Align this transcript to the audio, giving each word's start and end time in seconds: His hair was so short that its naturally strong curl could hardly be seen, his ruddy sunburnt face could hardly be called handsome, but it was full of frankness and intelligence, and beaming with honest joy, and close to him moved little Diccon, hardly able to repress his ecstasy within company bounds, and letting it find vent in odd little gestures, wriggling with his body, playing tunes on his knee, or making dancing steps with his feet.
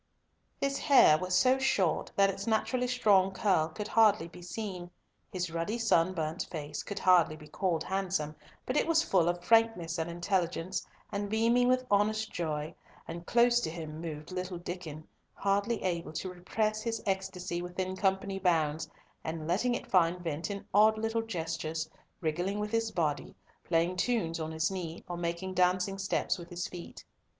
His 0.59 0.79
hair 0.79 1.19
was 1.19 1.35
so 1.35 1.59
short 1.59 2.11
that 2.15 2.31
its 2.31 2.47
naturally 2.47 2.87
strong 2.87 3.31
curl 3.31 3.67
could 3.69 3.87
hardly 3.89 4.27
be 4.27 4.41
seen, 4.41 4.89
his 5.31 5.51
ruddy 5.51 5.77
sunburnt 5.77 6.47
face 6.49 6.81
could 6.81 6.97
hardly 6.97 7.35
be 7.35 7.47
called 7.47 7.83
handsome, 7.83 8.35
but 8.65 8.75
it 8.75 8.87
was 8.87 9.03
full 9.03 9.29
of 9.29 9.43
frankness 9.43 9.99
and 9.99 10.09
intelligence, 10.09 10.83
and 11.11 11.29
beaming 11.29 11.67
with 11.67 11.85
honest 11.91 12.31
joy, 12.31 12.73
and 13.07 13.27
close 13.27 13.59
to 13.61 13.69
him 13.69 14.01
moved 14.01 14.31
little 14.31 14.57
Diccon, 14.57 15.07
hardly 15.35 15.83
able 15.83 16.13
to 16.13 16.33
repress 16.33 16.81
his 16.81 17.03
ecstasy 17.05 17.61
within 17.61 17.95
company 17.95 18.39
bounds, 18.39 18.89
and 19.23 19.45
letting 19.47 19.75
it 19.75 19.85
find 19.91 20.19
vent 20.23 20.49
in 20.49 20.65
odd 20.73 20.97
little 20.97 21.21
gestures, 21.21 21.87
wriggling 22.21 22.57
with 22.59 22.71
his 22.71 22.89
body, 22.91 23.35
playing 23.63 23.95
tunes 23.97 24.39
on 24.39 24.51
his 24.51 24.71
knee, 24.71 25.03
or 25.07 25.15
making 25.15 25.53
dancing 25.53 25.99
steps 25.99 26.39
with 26.39 26.49
his 26.49 26.67
feet. 26.67 27.05